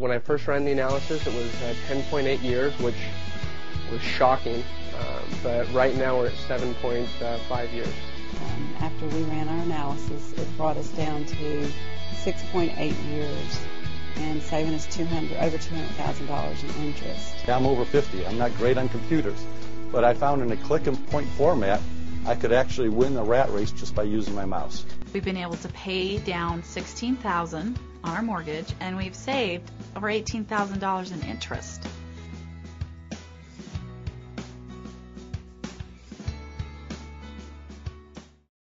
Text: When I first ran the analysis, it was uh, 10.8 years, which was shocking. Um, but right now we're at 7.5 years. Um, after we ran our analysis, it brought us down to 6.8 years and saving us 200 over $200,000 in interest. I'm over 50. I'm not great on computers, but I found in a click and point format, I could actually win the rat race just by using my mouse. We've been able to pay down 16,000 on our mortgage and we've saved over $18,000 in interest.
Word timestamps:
When 0.00 0.12
I 0.12 0.20
first 0.20 0.46
ran 0.46 0.64
the 0.64 0.70
analysis, 0.70 1.26
it 1.26 1.34
was 1.34 1.52
uh, 1.60 1.74
10.8 1.88 2.40
years, 2.40 2.72
which 2.78 2.94
was 3.90 4.00
shocking. 4.00 4.62
Um, 4.96 5.24
but 5.42 5.68
right 5.72 5.92
now 5.96 6.18
we're 6.18 6.28
at 6.28 6.34
7.5 6.34 7.72
years. 7.72 7.88
Um, 8.40 8.76
after 8.78 9.06
we 9.08 9.24
ran 9.24 9.48
our 9.48 9.58
analysis, 9.64 10.34
it 10.34 10.56
brought 10.56 10.76
us 10.76 10.86
down 10.90 11.24
to 11.24 11.68
6.8 12.12 13.10
years 13.10 13.60
and 14.18 14.40
saving 14.40 14.72
us 14.74 14.86
200 14.86 15.36
over 15.38 15.58
$200,000 15.58 16.76
in 16.78 16.84
interest. 16.84 17.48
I'm 17.48 17.66
over 17.66 17.84
50. 17.84 18.24
I'm 18.24 18.38
not 18.38 18.56
great 18.56 18.78
on 18.78 18.88
computers, 18.90 19.44
but 19.90 20.04
I 20.04 20.14
found 20.14 20.42
in 20.42 20.52
a 20.52 20.56
click 20.58 20.86
and 20.86 21.08
point 21.08 21.26
format, 21.30 21.80
I 22.24 22.36
could 22.36 22.52
actually 22.52 22.88
win 22.88 23.14
the 23.14 23.24
rat 23.24 23.50
race 23.50 23.72
just 23.72 23.96
by 23.96 24.04
using 24.04 24.36
my 24.36 24.44
mouse. 24.44 24.86
We've 25.12 25.24
been 25.24 25.36
able 25.36 25.56
to 25.56 25.68
pay 25.70 26.18
down 26.18 26.62
16,000 26.62 27.58
on 27.58 27.87
our 28.04 28.22
mortgage 28.22 28.72
and 28.80 28.96
we've 28.96 29.14
saved 29.14 29.70
over 29.96 30.06
$18,000 30.08 31.12
in 31.12 31.28
interest. 31.28 31.86